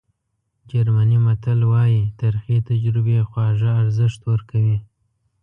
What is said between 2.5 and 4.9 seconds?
تجربې خواږه ارزښت ورکوي.